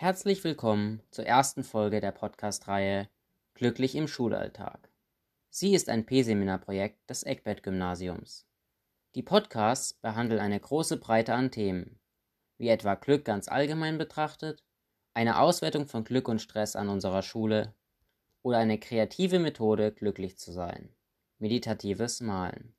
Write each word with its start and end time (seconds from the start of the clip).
Herzlich 0.00 0.44
willkommen 0.44 1.02
zur 1.10 1.26
ersten 1.26 1.64
Folge 1.64 2.00
der 2.00 2.12
Podcast-Reihe 2.12 3.08
Glücklich 3.54 3.96
im 3.96 4.06
Schulalltag. 4.06 4.92
Sie 5.50 5.74
ist 5.74 5.88
ein 5.88 6.06
P-Seminar-Projekt 6.06 7.10
des 7.10 7.24
Eckbett-Gymnasiums. 7.24 8.46
Die 9.16 9.24
Podcasts 9.24 9.94
behandeln 9.94 10.40
eine 10.40 10.60
große 10.60 10.98
Breite 10.98 11.34
an 11.34 11.50
Themen, 11.50 11.98
wie 12.58 12.68
etwa 12.68 12.94
Glück 12.94 13.24
ganz 13.24 13.48
allgemein 13.48 13.98
betrachtet, 13.98 14.62
eine 15.14 15.40
Auswertung 15.40 15.88
von 15.88 16.04
Glück 16.04 16.28
und 16.28 16.40
Stress 16.40 16.76
an 16.76 16.88
unserer 16.88 17.22
Schule 17.22 17.74
oder 18.42 18.58
eine 18.58 18.78
kreative 18.78 19.40
Methode, 19.40 19.90
glücklich 19.90 20.38
zu 20.38 20.52
sein, 20.52 20.94
meditatives 21.40 22.20
Malen. 22.20 22.72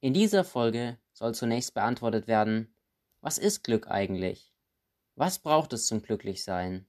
In 0.00 0.12
dieser 0.12 0.42
Folge 0.42 0.98
soll 1.12 1.36
zunächst 1.36 1.72
beantwortet 1.72 2.26
werden, 2.26 2.74
was 3.20 3.38
ist 3.38 3.62
Glück 3.62 3.86
eigentlich? 3.86 4.51
Was 5.14 5.38
braucht 5.38 5.74
es 5.74 5.86
zum 5.86 6.00
Glücklichsein? 6.00 6.86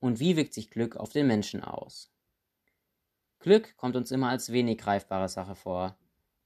Und 0.00 0.18
wie 0.18 0.36
wirkt 0.36 0.54
sich 0.54 0.70
Glück 0.70 0.96
auf 0.96 1.12
den 1.12 1.28
Menschen 1.28 1.62
aus? 1.62 2.10
Glück 3.38 3.76
kommt 3.76 3.94
uns 3.94 4.10
immer 4.10 4.28
als 4.30 4.50
wenig 4.50 4.78
greifbare 4.78 5.28
Sache 5.28 5.54
vor. 5.54 5.96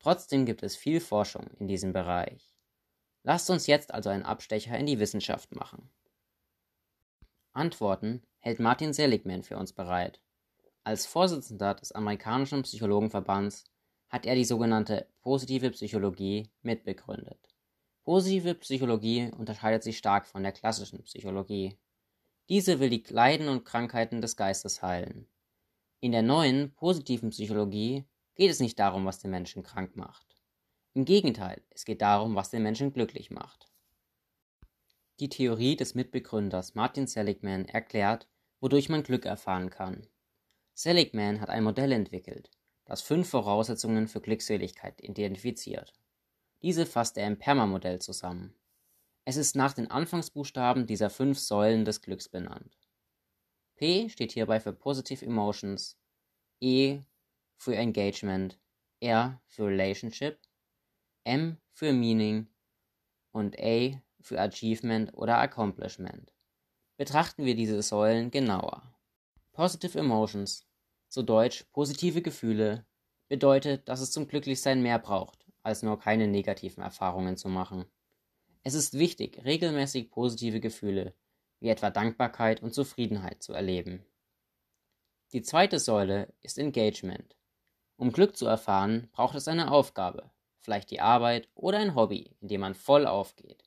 Trotzdem 0.00 0.44
gibt 0.44 0.62
es 0.62 0.76
viel 0.76 1.00
Forschung 1.00 1.46
in 1.58 1.66
diesem 1.66 1.92
Bereich. 1.92 2.54
Lasst 3.22 3.48
uns 3.50 3.66
jetzt 3.66 3.92
also 3.94 4.10
einen 4.10 4.22
Abstecher 4.22 4.76
in 4.76 4.86
die 4.86 4.98
Wissenschaft 4.98 5.54
machen. 5.54 5.90
Antworten 7.52 8.22
hält 8.40 8.60
Martin 8.60 8.92
Seligman 8.92 9.42
für 9.42 9.56
uns 9.56 9.72
bereit. 9.72 10.20
Als 10.84 11.06
Vorsitzender 11.06 11.74
des 11.74 11.92
amerikanischen 11.92 12.62
Psychologenverbands 12.62 13.64
hat 14.08 14.26
er 14.26 14.34
die 14.34 14.44
sogenannte 14.44 15.08
positive 15.22 15.70
Psychologie 15.70 16.50
mitbegründet. 16.62 17.47
Positive 18.08 18.54
Psychologie 18.54 19.30
unterscheidet 19.36 19.82
sich 19.82 19.98
stark 19.98 20.26
von 20.26 20.42
der 20.42 20.52
klassischen 20.52 21.02
Psychologie. 21.02 21.76
Diese 22.48 22.80
will 22.80 22.88
die 22.88 23.04
Leiden 23.10 23.50
und 23.50 23.66
Krankheiten 23.66 24.22
des 24.22 24.34
Geistes 24.34 24.80
heilen. 24.80 25.28
In 26.00 26.12
der 26.12 26.22
neuen 26.22 26.72
positiven 26.72 27.28
Psychologie 27.28 28.06
geht 28.34 28.50
es 28.50 28.60
nicht 28.60 28.78
darum, 28.78 29.04
was 29.04 29.18
den 29.18 29.30
Menschen 29.30 29.62
krank 29.62 29.94
macht. 29.94 30.40
Im 30.94 31.04
Gegenteil, 31.04 31.60
es 31.68 31.84
geht 31.84 32.00
darum, 32.00 32.34
was 32.34 32.48
den 32.48 32.62
Menschen 32.62 32.94
glücklich 32.94 33.30
macht. 33.30 33.70
Die 35.20 35.28
Theorie 35.28 35.76
des 35.76 35.94
Mitbegründers 35.94 36.74
Martin 36.74 37.06
Seligman 37.06 37.66
erklärt, 37.66 38.26
wodurch 38.60 38.88
man 38.88 39.02
Glück 39.02 39.26
erfahren 39.26 39.68
kann. 39.68 40.06
Seligman 40.72 41.42
hat 41.42 41.50
ein 41.50 41.62
Modell 41.62 41.92
entwickelt, 41.92 42.50
das 42.86 43.02
fünf 43.02 43.28
Voraussetzungen 43.28 44.08
für 44.08 44.22
Glückseligkeit 44.22 44.98
identifiziert. 45.02 45.92
Diese 46.62 46.86
fasst 46.86 47.16
er 47.16 47.26
im 47.26 47.38
PERMA-Modell 47.38 48.00
zusammen. 48.00 48.54
Es 49.24 49.36
ist 49.36 49.54
nach 49.54 49.74
den 49.74 49.90
Anfangsbuchstaben 49.90 50.86
dieser 50.86 51.08
fünf 51.08 51.38
Säulen 51.38 51.84
des 51.84 52.02
Glücks 52.02 52.28
benannt. 52.28 52.76
P 53.76 54.08
steht 54.08 54.32
hierbei 54.32 54.58
für 54.58 54.72
Positive 54.72 55.24
Emotions, 55.24 55.96
E 56.60 57.02
für 57.56 57.76
Engagement, 57.76 58.58
R 58.98 59.40
für 59.46 59.66
Relationship, 59.66 60.40
M 61.22 61.58
für 61.70 61.92
Meaning 61.92 62.48
und 63.30 63.56
A 63.60 64.02
für 64.20 64.40
Achievement 64.40 65.14
oder 65.14 65.38
Accomplishment. 65.38 66.32
Betrachten 66.96 67.44
wir 67.44 67.54
diese 67.54 67.80
Säulen 67.82 68.32
genauer. 68.32 68.82
Positive 69.52 69.96
Emotions, 69.96 70.66
zu 71.08 71.22
Deutsch 71.22 71.64
positive 71.72 72.20
Gefühle, 72.20 72.84
bedeutet, 73.28 73.88
dass 73.88 74.00
es 74.00 74.10
zum 74.10 74.26
Glücklichsein 74.26 74.82
mehr 74.82 74.98
braucht 74.98 75.37
als 75.68 75.82
nur 75.82 76.00
keine 76.00 76.26
negativen 76.26 76.82
Erfahrungen 76.82 77.36
zu 77.36 77.48
machen. 77.48 77.84
Es 78.64 78.74
ist 78.74 78.98
wichtig, 78.98 79.44
regelmäßig 79.44 80.10
positive 80.10 80.60
Gefühle, 80.60 81.14
wie 81.60 81.68
etwa 81.68 81.90
Dankbarkeit 81.90 82.62
und 82.62 82.74
Zufriedenheit, 82.74 83.42
zu 83.42 83.52
erleben. 83.52 84.04
Die 85.32 85.42
zweite 85.42 85.78
Säule 85.78 86.32
ist 86.40 86.58
Engagement. 86.58 87.36
Um 87.96 88.12
Glück 88.12 88.36
zu 88.36 88.46
erfahren, 88.46 89.08
braucht 89.12 89.34
es 89.34 89.46
eine 89.46 89.70
Aufgabe, 89.70 90.30
vielleicht 90.58 90.90
die 90.90 91.00
Arbeit 91.00 91.48
oder 91.54 91.78
ein 91.78 91.94
Hobby, 91.94 92.34
in 92.40 92.48
dem 92.48 92.62
man 92.62 92.74
voll 92.74 93.06
aufgeht. 93.06 93.62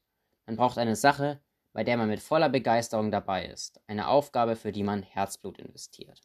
Man 0.48 0.56
braucht 0.56 0.78
eine 0.78 0.96
Sache, 0.96 1.40
bei 1.72 1.84
der 1.84 1.98
man 1.98 2.10
mit 2.10 2.20
voller 2.20 2.50
Begeisterung 2.50 3.12
dabei 3.12 3.46
ist, 3.46 3.80
eine 3.88 4.08
Aufgabe, 4.08 4.56
für 4.56 4.72
die 4.72 4.84
man 4.84 5.04
Herzblut 5.04 5.60
investiert. 5.60 6.22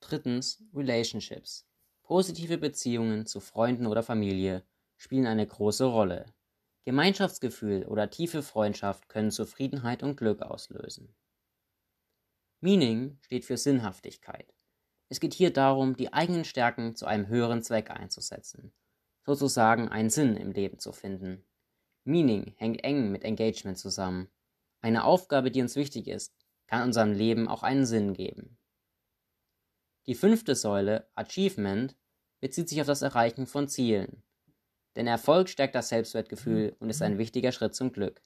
Drittens 0.00 0.62
Relationships. 0.74 1.66
Positive 2.06 2.56
Beziehungen 2.56 3.26
zu 3.26 3.40
Freunden 3.40 3.88
oder 3.88 4.04
Familie 4.04 4.64
spielen 4.96 5.26
eine 5.26 5.44
große 5.44 5.84
Rolle. 5.84 6.26
Gemeinschaftsgefühl 6.84 7.84
oder 7.84 8.10
tiefe 8.10 8.44
Freundschaft 8.44 9.08
können 9.08 9.32
Zufriedenheit 9.32 10.04
und 10.04 10.16
Glück 10.16 10.40
auslösen. 10.40 11.16
Meaning 12.60 13.18
steht 13.22 13.44
für 13.44 13.56
Sinnhaftigkeit. 13.56 14.54
Es 15.08 15.18
geht 15.18 15.34
hier 15.34 15.52
darum, 15.52 15.96
die 15.96 16.12
eigenen 16.12 16.44
Stärken 16.44 16.94
zu 16.94 17.06
einem 17.06 17.26
höheren 17.26 17.64
Zweck 17.64 17.90
einzusetzen, 17.90 18.72
sozusagen 19.24 19.88
einen 19.88 20.10
Sinn 20.10 20.36
im 20.36 20.52
Leben 20.52 20.78
zu 20.78 20.92
finden. 20.92 21.44
Meaning 22.04 22.54
hängt 22.56 22.84
eng 22.84 23.10
mit 23.10 23.24
Engagement 23.24 23.78
zusammen. 23.78 24.28
Eine 24.80 25.02
Aufgabe, 25.02 25.50
die 25.50 25.60
uns 25.60 25.74
wichtig 25.74 26.06
ist, 26.06 26.36
kann 26.68 26.84
unserem 26.84 27.10
Leben 27.10 27.48
auch 27.48 27.64
einen 27.64 27.84
Sinn 27.84 28.14
geben. 28.14 28.58
Die 30.08 30.14
fünfte 30.14 30.54
Säule, 30.54 31.10
Achievement, 31.16 31.96
bezieht 32.40 32.68
sich 32.68 32.80
auf 32.80 32.86
das 32.86 33.02
Erreichen 33.02 33.46
von 33.46 33.68
Zielen. 33.68 34.22
Denn 34.94 35.08
Erfolg 35.08 35.48
stärkt 35.48 35.74
das 35.74 35.88
Selbstwertgefühl 35.88 36.76
und 36.78 36.90
ist 36.90 37.02
ein 37.02 37.18
wichtiger 37.18 37.50
Schritt 37.50 37.74
zum 37.74 37.92
Glück. 37.92 38.22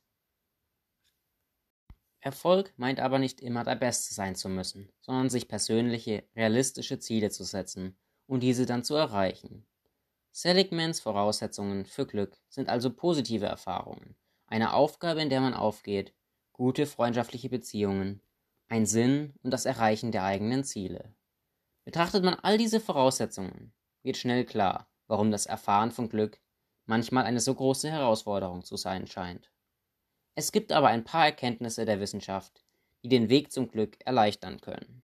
Erfolg 2.20 2.74
meint 2.76 3.00
aber 3.00 3.18
nicht 3.18 3.40
immer 3.40 3.64
der 3.64 3.76
Beste 3.76 4.12
sein 4.12 4.34
zu 4.34 4.50
müssen, 4.50 4.92
sondern 5.00 5.30
sich 5.30 5.48
persönliche, 5.48 6.24
realistische 6.36 6.98
Ziele 6.98 7.30
zu 7.30 7.44
setzen 7.44 7.96
und 8.26 8.42
diese 8.42 8.66
dann 8.66 8.84
zu 8.84 8.94
erreichen. 8.94 9.66
Seligmans 10.32 11.00
Voraussetzungen 11.00 11.86
für 11.86 12.06
Glück 12.06 12.36
sind 12.50 12.68
also 12.68 12.90
positive 12.90 13.46
Erfahrungen, 13.46 14.16
eine 14.46 14.74
Aufgabe, 14.74 15.22
in 15.22 15.30
der 15.30 15.40
man 15.40 15.54
aufgeht, 15.54 16.14
gute 16.52 16.86
freundschaftliche 16.86 17.48
Beziehungen, 17.48 18.20
ein 18.68 18.84
Sinn 18.84 19.32
und 19.42 19.50
das 19.50 19.64
Erreichen 19.64 20.12
der 20.12 20.24
eigenen 20.24 20.62
Ziele. 20.62 21.14
Betrachtet 21.90 22.22
man 22.22 22.34
all 22.34 22.56
diese 22.56 22.78
Voraussetzungen, 22.78 23.72
wird 24.04 24.16
schnell 24.16 24.44
klar, 24.44 24.88
warum 25.08 25.32
das 25.32 25.46
Erfahren 25.46 25.90
von 25.90 26.08
Glück 26.08 26.38
manchmal 26.86 27.24
eine 27.24 27.40
so 27.40 27.52
große 27.52 27.90
Herausforderung 27.90 28.64
zu 28.64 28.76
sein 28.76 29.08
scheint. 29.08 29.50
Es 30.36 30.52
gibt 30.52 30.70
aber 30.70 30.86
ein 30.86 31.02
paar 31.02 31.24
Erkenntnisse 31.24 31.84
der 31.86 31.98
Wissenschaft, 31.98 32.64
die 33.02 33.08
den 33.08 33.28
Weg 33.28 33.50
zum 33.50 33.66
Glück 33.66 33.96
erleichtern 34.06 34.60
können. 34.60 35.02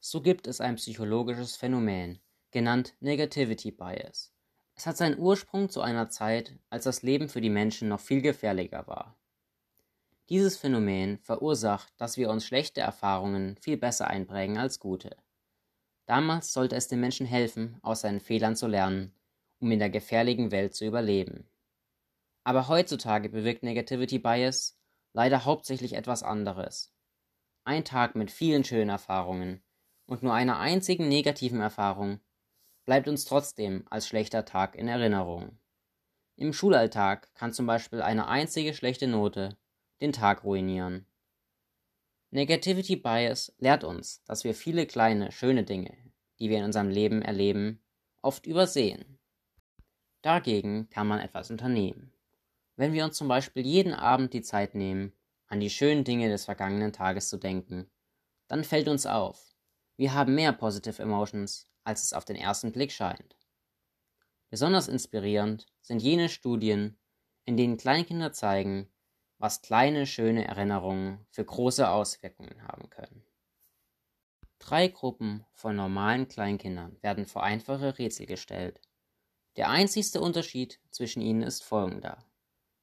So 0.00 0.22
gibt 0.22 0.48
es 0.48 0.60
ein 0.60 0.74
psychologisches 0.74 1.54
Phänomen, 1.54 2.18
genannt 2.50 2.96
Negativity 2.98 3.70
Bias. 3.70 4.32
Es 4.74 4.86
hat 4.86 4.96
seinen 4.96 5.20
Ursprung 5.20 5.68
zu 5.68 5.82
einer 5.82 6.08
Zeit, 6.08 6.58
als 6.68 6.82
das 6.82 7.04
Leben 7.04 7.28
für 7.28 7.42
die 7.42 7.48
Menschen 7.48 7.88
noch 7.88 8.00
viel 8.00 8.22
gefährlicher 8.22 8.88
war. 8.88 9.16
Dieses 10.28 10.56
Phänomen 10.56 11.20
verursacht, 11.20 11.92
dass 11.96 12.16
wir 12.16 12.28
uns 12.28 12.44
schlechte 12.44 12.80
Erfahrungen 12.80 13.56
viel 13.58 13.76
besser 13.76 14.08
einprägen 14.08 14.58
als 14.58 14.80
gute. 14.80 15.16
Damals 16.06 16.52
sollte 16.52 16.76
es 16.76 16.88
den 16.88 17.00
Menschen 17.00 17.26
helfen, 17.26 17.78
aus 17.82 18.02
seinen 18.02 18.20
Fehlern 18.20 18.56
zu 18.56 18.66
lernen, 18.66 19.14
um 19.60 19.70
in 19.70 19.78
der 19.78 19.90
gefährlichen 19.90 20.50
Welt 20.50 20.74
zu 20.74 20.84
überleben. 20.84 21.48
Aber 22.44 22.68
heutzutage 22.68 23.30
bewirkt 23.30 23.62
Negativity 23.62 24.18
Bias 24.18 24.78
leider 25.14 25.44
hauptsächlich 25.44 25.94
etwas 25.94 26.22
anderes. 26.22 26.94
Ein 27.64 27.84
Tag 27.84 28.14
mit 28.14 28.30
vielen 28.30 28.64
schönen 28.64 28.90
Erfahrungen 28.90 29.62
und 30.06 30.22
nur 30.22 30.34
einer 30.34 30.58
einzigen 30.58 31.08
negativen 31.08 31.60
Erfahrung 31.60 32.20
bleibt 32.84 33.08
uns 33.08 33.24
trotzdem 33.24 33.86
als 33.88 34.06
schlechter 34.06 34.44
Tag 34.44 34.76
in 34.76 34.88
Erinnerung. 34.88 35.58
Im 36.36 36.52
Schulalltag 36.52 37.32
kann 37.34 37.54
zum 37.54 37.66
Beispiel 37.66 38.02
eine 38.02 38.28
einzige 38.28 38.74
schlechte 38.74 39.06
Note 39.06 39.56
den 40.02 40.12
Tag 40.12 40.44
ruinieren. 40.44 41.06
Negativity 42.30 42.96
Bias 42.96 43.54
lehrt 43.58 43.84
uns, 43.84 44.22
dass 44.24 44.42
wir 44.44 44.54
viele 44.54 44.86
kleine, 44.86 45.30
schöne 45.30 45.62
Dinge, 45.62 45.96
die 46.38 46.50
wir 46.50 46.58
in 46.58 46.64
unserem 46.64 46.88
Leben 46.88 47.22
erleben, 47.22 47.80
oft 48.22 48.46
übersehen. 48.46 49.18
Dagegen 50.22 50.88
kann 50.90 51.06
man 51.06 51.20
etwas 51.20 51.50
unternehmen. 51.50 52.12
Wenn 52.76 52.92
wir 52.92 53.04
uns 53.04 53.16
zum 53.16 53.28
Beispiel 53.28 53.64
jeden 53.64 53.94
Abend 53.94 54.32
die 54.32 54.42
Zeit 54.42 54.74
nehmen, 54.74 55.12
an 55.46 55.60
die 55.60 55.70
schönen 55.70 56.04
Dinge 56.04 56.28
des 56.28 56.44
vergangenen 56.44 56.92
Tages 56.92 57.28
zu 57.28 57.36
denken, 57.36 57.90
dann 58.48 58.64
fällt 58.64 58.88
uns 58.88 59.06
auf, 59.06 59.54
wir 59.96 60.14
haben 60.14 60.34
mehr 60.34 60.52
Positive 60.52 61.00
Emotions, 61.00 61.68
als 61.84 62.02
es 62.02 62.12
auf 62.12 62.24
den 62.24 62.36
ersten 62.36 62.72
Blick 62.72 62.90
scheint. 62.90 63.36
Besonders 64.50 64.88
inspirierend 64.88 65.66
sind 65.82 66.02
jene 66.02 66.28
Studien, 66.28 66.98
in 67.44 67.56
denen 67.56 67.76
Kleinkinder 67.76 68.32
zeigen, 68.32 68.88
was 69.38 69.62
kleine, 69.62 70.06
schöne 70.06 70.46
Erinnerungen 70.46 71.26
für 71.30 71.44
große 71.44 71.88
Auswirkungen 71.88 72.62
haben 72.62 72.88
können. 72.88 73.24
Drei 74.66 74.88
Gruppen 74.88 75.44
von 75.52 75.76
normalen 75.76 76.26
Kleinkindern 76.26 76.96
werden 77.02 77.26
vor 77.26 77.42
einfache 77.42 77.98
Rätsel 77.98 78.24
gestellt. 78.24 78.80
Der 79.56 79.68
einzigste 79.68 80.22
Unterschied 80.22 80.80
zwischen 80.90 81.20
ihnen 81.20 81.42
ist 81.42 81.62
folgender. 81.62 82.24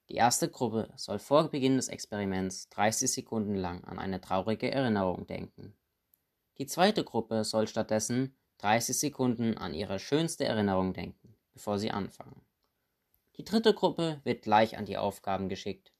Die 0.07 0.13
erste 0.13 0.47
Gruppe 0.47 0.93
soll 0.95 1.17
vor 1.17 1.49
Beginn 1.49 1.77
des 1.77 1.87
Experiments 1.87 2.69
30 2.69 3.11
Sekunden 3.11 3.55
lang 3.55 3.83
an 3.85 3.97
eine 3.97 4.21
traurige 4.21 4.69
Erinnerung 4.69 5.25
denken. 5.25 5.75
Die 6.59 6.67
zweite 6.67 7.03
Gruppe 7.03 7.43
soll 7.43 7.67
stattdessen 7.67 8.37
30 8.59 8.99
Sekunden 8.99 9.57
an 9.57 9.73
ihre 9.73 9.97
schönste 9.97 10.45
Erinnerung 10.45 10.93
denken, 10.93 11.35
bevor 11.51 11.79
sie 11.79 11.89
anfangen. 11.89 12.45
Die 13.37 13.43
dritte 13.43 13.73
Gruppe 13.73 14.21
wird 14.23 14.43
gleich 14.43 14.77
an 14.77 14.85
die 14.85 14.97
Aufgaben 14.97 15.49
geschickt. 15.49 15.91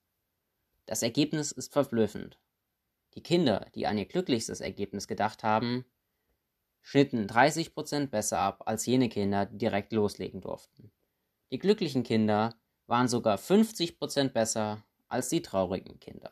Das 0.85 1.01
Ergebnis 1.01 1.51
ist 1.51 1.73
verblüffend. 1.73 2.37
Die 3.13 3.23
Kinder, 3.23 3.67
die 3.75 3.87
an 3.87 3.97
ihr 3.97 4.05
glücklichstes 4.05 4.61
Ergebnis 4.61 5.07
gedacht 5.07 5.43
haben, 5.43 5.85
schnitten 6.81 7.27
30% 7.27 8.07
besser 8.07 8.39
ab 8.39 8.63
als 8.65 8.85
jene 8.85 9.09
Kinder, 9.09 9.45
die 9.45 9.57
direkt 9.57 9.93
loslegen 9.93 10.41
durften. 10.41 10.91
Die 11.51 11.59
glücklichen 11.59 12.03
Kinder 12.03 12.55
waren 12.87 13.07
sogar 13.07 13.37
50% 13.37 14.29
besser 14.29 14.83
als 15.07 15.29
die 15.29 15.41
traurigen 15.41 15.99
Kinder. 15.99 16.31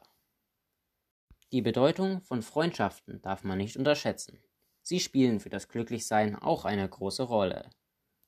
Die 1.51 1.61
Bedeutung 1.61 2.21
von 2.21 2.41
Freundschaften 2.41 3.21
darf 3.21 3.43
man 3.43 3.57
nicht 3.57 3.75
unterschätzen. 3.75 4.39
Sie 4.81 4.99
spielen 4.99 5.39
für 5.39 5.49
das 5.49 5.67
Glücklichsein 5.67 6.35
auch 6.35 6.63
eine 6.63 6.87
große 6.87 7.23
Rolle. 7.23 7.69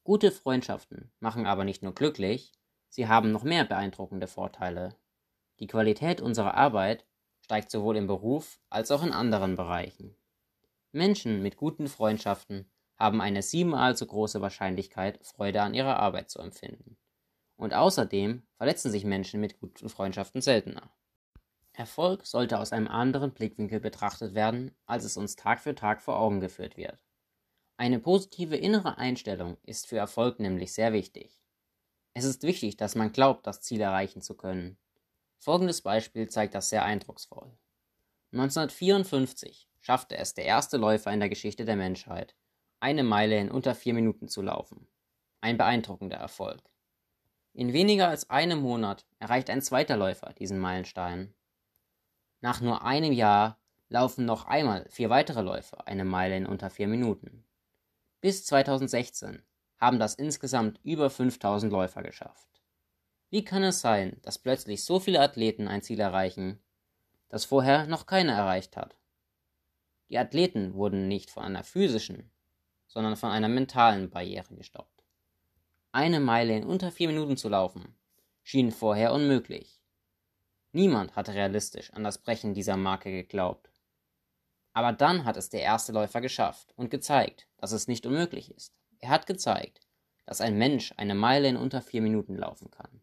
Gute 0.04 0.32
Freundschaften 0.32 1.12
machen 1.20 1.46
aber 1.46 1.64
nicht 1.64 1.84
nur 1.84 1.94
glücklich, 1.94 2.52
sie 2.90 3.08
haben 3.08 3.32
noch 3.32 3.44
mehr 3.44 3.64
beeindruckende 3.64 4.28
Vorteile. 4.28 4.96
Die 5.60 5.68
Qualität 5.68 6.22
unserer 6.22 6.56
Arbeit 6.56 7.06
steigt 7.52 7.70
sowohl 7.70 7.98
im 7.98 8.08
Beruf 8.08 8.62
als 8.70 8.92
auch 8.92 9.04
in 9.04 9.12
anderen 9.12 9.58
Bereichen. 9.58 10.16
Menschen 10.94 11.42
mit 11.42 11.58
guten 11.58 11.90
Freundschaften 11.90 12.72
haben 12.98 13.20
eine 13.20 13.42
siebenmal 13.42 13.98
so 13.98 14.06
große 14.06 14.40
Wahrscheinlichkeit, 14.40 15.20
Freude 15.22 15.62
an 15.62 15.74
ihrer 15.74 15.98
Arbeit 16.00 16.30
zu 16.30 16.40
empfinden. 16.40 16.96
Und 17.58 17.74
außerdem 17.74 18.44
verletzen 18.56 18.90
sich 18.90 19.04
Menschen 19.04 19.42
mit 19.42 19.60
guten 19.60 19.90
Freundschaften 19.90 20.42
seltener. 20.42 20.94
Erfolg 21.74 22.26
sollte 22.26 22.58
aus 22.58 22.72
einem 22.72 22.88
anderen 22.88 23.34
Blickwinkel 23.34 23.82
betrachtet 23.82 24.34
werden, 24.34 24.74
als 24.86 25.04
es 25.04 25.18
uns 25.18 25.36
Tag 25.36 25.60
für 25.60 25.76
Tag 25.76 26.02
vor 26.02 26.18
Augen 26.18 26.40
geführt 26.40 26.78
wird. 26.78 27.04
Eine 27.76 28.00
positive 28.00 28.56
innere 28.56 28.98
Einstellung 28.98 29.58
ist 29.64 29.88
für 29.88 29.98
Erfolg 29.98 30.40
nämlich 30.40 30.72
sehr 30.72 30.94
wichtig. 30.94 31.44
Es 32.14 32.24
ist 32.24 32.44
wichtig, 32.44 32.78
dass 32.78 32.96
man 32.96 33.12
glaubt, 33.12 33.46
das 33.46 33.60
Ziel 33.60 33.82
erreichen 33.82 34.22
zu 34.22 34.38
können. 34.38 34.78
Folgendes 35.44 35.82
Beispiel 35.82 36.30
zeigt 36.30 36.54
das 36.54 36.70
sehr 36.70 36.86
eindrucksvoll. 36.86 37.52
1954 38.32 39.68
schaffte 39.80 40.16
es 40.16 40.36
der 40.36 40.46
erste 40.46 40.78
Läufer 40.78 41.12
in 41.12 41.20
der 41.20 41.30
Geschichte 41.30 41.66
der 41.66 41.76
Menschheit, 41.76 42.36
eine 42.80 43.02
Meile 43.02 43.40
in 43.40 43.50
unter 43.50 43.74
vier 43.74 43.96
Minuten 43.96 44.28
zu 44.28 44.44
laufen. 44.44 44.88
Ein 45.42 45.58
beeindruckender 45.58 46.18
Erfolg. 46.18 46.62
In 47.54 47.74
weniger 47.74 48.08
als 48.08 48.30
einem 48.30 48.60
Monat 48.60 49.08
erreicht 49.18 49.50
ein 49.50 49.64
zweiter 49.64 49.98
Läufer 49.98 50.32
diesen 50.34 50.60
Meilenstein. 50.60 51.34
Nach 52.42 52.62
nur 52.62 52.86
einem 52.86 53.12
Jahr 53.12 53.60
laufen 53.90 54.26
noch 54.26 54.46
einmal 54.46 54.86
vier 54.92 55.10
weitere 55.10 55.42
Läufer 55.42 55.88
eine 55.88 56.06
Meile 56.06 56.38
in 56.38 56.46
unter 56.46 56.70
vier 56.70 56.88
Minuten. 56.88 57.48
Bis 58.22 58.46
2016 58.46 59.42
haben 59.80 59.98
das 59.98 60.14
insgesamt 60.14 60.80
über 60.84 61.10
5000 61.10 61.74
Läufer 61.74 62.04
geschafft. 62.04 62.51
Wie 63.32 63.46
kann 63.46 63.64
es 63.64 63.80
sein, 63.80 64.18
dass 64.24 64.38
plötzlich 64.38 64.84
so 64.84 65.00
viele 65.00 65.22
Athleten 65.22 65.70
ein 65.70 65.82
Ziel 65.82 66.02
erreichen, 66.02 66.62
das 67.30 67.46
vorher 67.46 67.88
noch 67.88 68.06
keiner 68.06 68.34
erreicht 68.34 68.76
hat? 68.76 68.98
Die 70.10 70.18
Athleten 70.18 70.74
wurden 70.74 71.08
nicht 71.08 71.32
von 71.32 71.44
einer 71.44 71.64
physischen, 71.64 72.30
sondern 72.88 73.16
von 73.16 73.32
einer 73.32 73.48
mentalen 73.48 74.10
Barriere 74.10 74.54
gestoppt. 74.56 75.06
Eine 75.94 76.20
Meile 76.20 76.58
in 76.58 76.66
unter 76.66 76.92
vier 76.92 77.08
Minuten 77.08 77.38
zu 77.38 77.48
laufen, 77.48 77.96
schien 78.44 78.70
vorher 78.70 79.14
unmöglich. 79.14 79.82
Niemand 80.74 81.16
hatte 81.16 81.34
realistisch 81.34 81.94
an 81.94 82.04
das 82.04 82.18
Brechen 82.18 82.54
dieser 82.54 82.76
Marke 82.76 83.12
geglaubt. 83.12 83.72
Aber 84.74 84.92
dann 84.92 85.24
hat 85.24 85.38
es 85.38 85.50
der 85.50 85.62
erste 85.62 85.94
Läufer 85.94 86.20
geschafft 86.20 86.74
und 86.76 86.92
gezeigt, 86.92 87.48
dass 87.56 87.72
es 87.72 87.88
nicht 87.88 88.06
unmöglich 88.06 88.52
ist. 88.54 88.76
Er 89.00 89.08
hat 89.08 89.26
gezeigt, 89.26 89.80
dass 90.26 90.42
ein 90.42 90.58
Mensch 90.58 90.94
eine 90.98 91.16
Meile 91.16 91.48
in 91.48 91.56
unter 91.56 91.82
vier 91.82 92.02
Minuten 92.02 92.36
laufen 92.36 92.70
kann. 92.72 93.02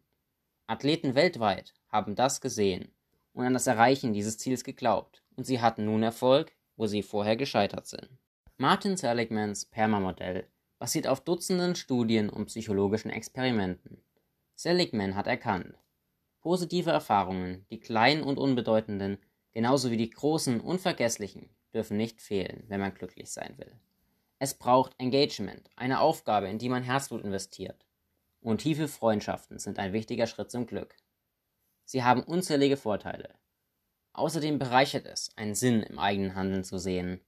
Athleten 0.69 1.15
weltweit 1.15 1.73
haben 1.89 2.15
das 2.15 2.41
gesehen 2.41 2.91
und 3.33 3.45
an 3.45 3.53
das 3.53 3.67
Erreichen 3.67 4.13
dieses 4.13 4.37
Ziels 4.37 4.63
geglaubt, 4.63 5.23
und 5.35 5.45
sie 5.45 5.61
hatten 5.61 5.85
nun 5.85 6.03
Erfolg 6.03 6.51
wo 6.79 6.87
sie 6.87 7.03
vorher 7.03 7.35
gescheitert 7.35 7.85
sind. 7.87 8.09
Martin 8.57 8.95
Seligmans 8.95 9.65
PERMA-Modell 9.65 10.47
basiert 10.79 11.07
auf 11.07 11.19
Dutzenden 11.19 11.75
Studien 11.75 12.29
und 12.29 12.45
psychologischen 12.45 13.11
Experimenten. 13.11 14.01
Seligman 14.55 15.15
hat 15.15 15.27
erkannt, 15.27 15.77
positive 16.39 16.89
Erfahrungen, 16.89 17.65
die 17.69 17.81
kleinen 17.81 18.23
und 18.23 18.37
unbedeutenden, 18.37 19.17
genauso 19.51 19.91
wie 19.91 19.97
die 19.97 20.09
großen 20.09 20.61
unvergesslichen, 20.61 21.49
dürfen 21.73 21.97
nicht 21.97 22.21
fehlen, 22.21 22.63
wenn 22.69 22.79
man 22.79 22.93
glücklich 22.93 23.29
sein 23.29 23.55
will. 23.57 23.73
Es 24.39 24.53
braucht 24.53 24.95
Engagement, 24.99 25.69
eine 25.75 25.99
Aufgabe, 25.99 26.47
in 26.47 26.59
die 26.59 26.69
man 26.69 26.83
Herzblut 26.83 27.25
investiert. 27.25 27.85
Und 28.41 28.59
tiefe 28.59 28.87
Freundschaften 28.87 29.59
sind 29.59 29.79
ein 29.79 29.93
wichtiger 29.93 30.27
Schritt 30.27 30.51
zum 30.51 30.65
Glück. 30.65 30.95
Sie 31.85 32.03
haben 32.03 32.23
unzählige 32.23 32.77
Vorteile. 32.77 33.35
Außerdem 34.13 34.59
bereichert 34.59 35.05
es, 35.05 35.29
einen 35.35 35.55
Sinn 35.55 35.83
im 35.83 35.99
eigenen 35.99 36.35
Handeln 36.35 36.63
zu 36.63 36.77
sehen. 36.77 37.21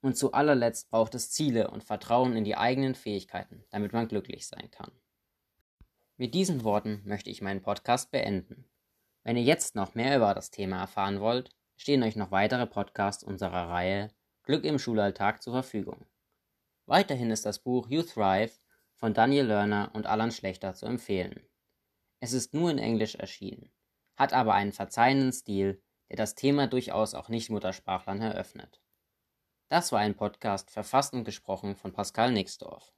Und 0.00 0.16
zu 0.16 0.32
allerletzt 0.32 0.90
braucht 0.90 1.14
es 1.14 1.30
Ziele 1.30 1.70
und 1.70 1.82
Vertrauen 1.82 2.36
in 2.36 2.44
die 2.44 2.56
eigenen 2.56 2.94
Fähigkeiten, 2.94 3.64
damit 3.70 3.92
man 3.92 4.08
glücklich 4.08 4.46
sein 4.46 4.70
kann. 4.70 4.92
Mit 6.16 6.34
diesen 6.34 6.64
Worten 6.64 7.02
möchte 7.04 7.30
ich 7.30 7.42
meinen 7.42 7.62
Podcast 7.62 8.10
beenden. 8.10 8.64
Wenn 9.22 9.36
ihr 9.36 9.42
jetzt 9.42 9.74
noch 9.74 9.94
mehr 9.94 10.16
über 10.16 10.34
das 10.34 10.50
Thema 10.50 10.80
erfahren 10.80 11.20
wollt, 11.20 11.50
stehen 11.76 12.02
euch 12.02 12.16
noch 12.16 12.30
weitere 12.30 12.66
Podcasts 12.66 13.24
unserer 13.24 13.68
Reihe 13.68 14.10
Glück 14.44 14.64
im 14.64 14.78
Schulalltag 14.78 15.42
zur 15.42 15.52
Verfügung. 15.52 16.06
Weiterhin 16.86 17.30
ist 17.30 17.44
das 17.44 17.58
Buch 17.58 17.88
You 17.88 18.02
Thrive 18.02 18.52
von 18.96 19.14
Daniel 19.14 19.46
Lerner 19.46 19.90
und 19.94 20.06
Alan 20.06 20.32
Schlechter 20.32 20.74
zu 20.74 20.86
empfehlen. 20.86 21.46
Es 22.20 22.32
ist 22.32 22.54
nur 22.54 22.70
in 22.70 22.78
Englisch 22.78 23.14
erschienen, 23.14 23.70
hat 24.16 24.32
aber 24.32 24.54
einen 24.54 24.72
verzeihenden 24.72 25.32
Stil, 25.32 25.82
der 26.08 26.16
das 26.16 26.34
Thema 26.34 26.66
durchaus 26.66 27.14
auch 27.14 27.28
Nicht-Muttersprachlern 27.28 28.20
eröffnet. 28.20 28.80
Das 29.68 29.92
war 29.92 30.00
ein 30.00 30.16
Podcast 30.16 30.70
verfasst 30.70 31.12
und 31.12 31.24
gesprochen 31.24 31.76
von 31.76 31.92
Pascal 31.92 32.32
Nixdorf. 32.32 32.95